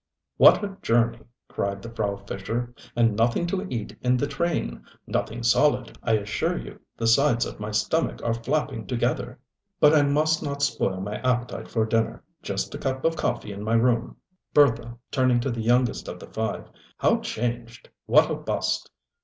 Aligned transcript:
ŌĆ£What 0.39 0.63
a 0.63 0.81
journey! 0.81 1.19
ŌĆØ 1.19 1.25
cried 1.47 1.81
the 1.83 1.91
Frau 1.91 2.15
Fischer. 2.15 2.73
ŌĆ£And 2.97 3.15
nothing 3.15 3.45
to 3.45 3.67
eat 3.69 3.95
in 4.01 4.17
the 4.17 4.25
trainŌĆönothing 4.25 5.45
solid. 5.45 5.95
I 6.01 6.13
assure 6.13 6.57
you 6.57 6.79
the 6.97 7.05
sides 7.05 7.45
of 7.45 7.59
my 7.59 7.69
stomach 7.69 8.19
are 8.23 8.33
flapping 8.33 8.87
together. 8.87 9.37
But 9.79 9.93
I 9.93 10.01
must 10.01 10.41
not 10.41 10.63
spoil 10.63 11.01
my 11.01 11.17
appetite 11.17 11.67
for 11.67 11.85
dinnerŌĆöjust 11.85 12.73
a 12.73 12.77
cup 12.79 13.05
of 13.05 13.15
coffee 13.15 13.53
in 13.53 13.61
my 13.63 13.75
room. 13.75 14.15
Bertha, 14.55 14.81
ŌĆØ 14.85 14.97
turning 15.11 15.39
to 15.41 15.51
the 15.51 15.61
youngest 15.61 16.07
of 16.07 16.17
the 16.19 16.25
five, 16.25 16.67
ŌĆ£how 17.03 17.21
changed! 17.21 17.87
What 18.07 18.31
a 18.31 18.35
bust! 18.35 18.89